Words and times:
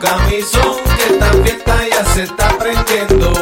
Busca 0.00 0.16
mi 0.28 0.40
son, 0.42 0.76
que 0.96 1.12
esta 1.12 1.32
fiesta 1.42 1.76
ya 1.90 2.04
se 2.04 2.22
está 2.22 2.56
prendiendo. 2.56 3.32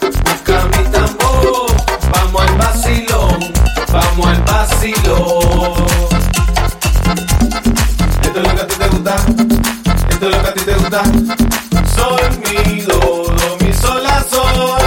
Busca 0.00 0.64
mi 0.66 0.84
tambor, 0.92 1.66
vamos 2.12 2.42
al 2.42 2.56
vacilón, 2.56 3.52
vamos 3.92 4.26
al 4.28 4.42
vacilón. 4.42 5.86
Esto 8.22 8.40
es 8.40 8.46
lo 8.46 8.54
que 8.54 8.60
a 8.60 8.66
ti 8.68 8.74
te 8.76 8.88
gusta, 8.90 9.16
esto 10.08 10.28
es 10.28 10.36
lo 10.36 10.40
que 10.40 10.48
a 10.48 10.54
ti 10.54 10.60
te 10.60 10.74
gusta. 10.74 11.02
Sol, 11.96 12.20
mi 12.44 13.66
mi 13.66 13.72
sol, 13.72 14.02
la. 14.04 14.79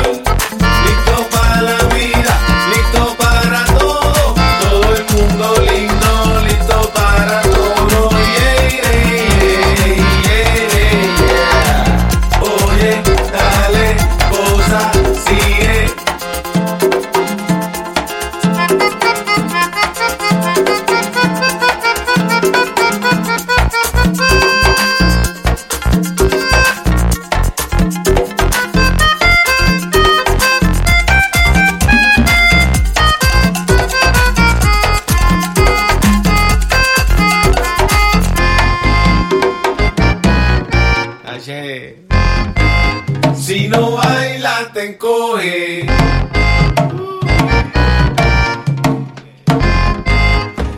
Si 43.64 43.70
no 43.70 43.92
baila 43.92 44.72
te 44.74 44.88
encoge. 44.88 45.86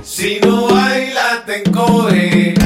Si 0.03 0.39
no 0.43 0.67
baila 0.67 1.43
te 1.47 1.63
encoge. 1.63 2.64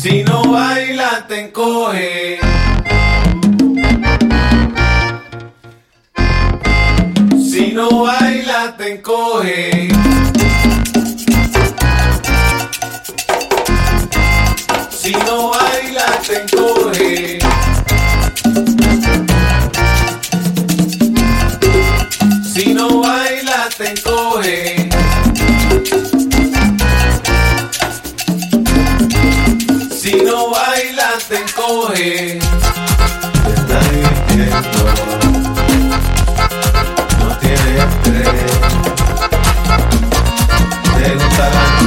Si 0.00 0.22
no 0.22 0.52
baila 0.52 1.26
te 1.26 1.40
encoge. 1.40 2.38
Si 7.50 7.72
no 7.72 8.04
baila 8.04 8.76
te 8.76 8.92
encoge. 8.92 9.97
Te 31.98 32.38
está 32.38 33.80
divirtiendo. 33.90 34.56
No 37.18 37.38
tiene 37.38 37.70
estrés. 37.78 38.28
Te 40.94 41.14
gusta 41.16 41.77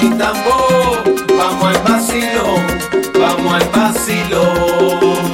mi 0.00 0.10
tambor, 0.16 1.02
vamos 1.38 1.64
al 1.64 1.82
vacilón, 1.82 2.66
vamos 3.18 3.54
al 3.54 3.68
vacilón. 3.70 5.26